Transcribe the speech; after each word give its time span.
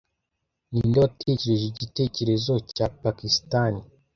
Ninde 0.71 0.97
watekereje 1.03 1.65
igitekerezo 1.67 2.53
cya 2.75 2.87
Pakisitani 3.01 3.81